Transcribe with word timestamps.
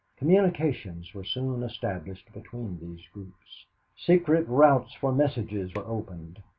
Communications 0.17 1.13
were 1.13 1.23
soon 1.23 1.61
established 1.61 2.33
between 2.33 2.79
these 2.79 3.05
groups. 3.13 3.67
Secret 3.95 4.47
routes 4.47 4.95
for 4.95 5.11
messages 5.11 5.75
were 5.75 5.85
opened. 5.85 6.41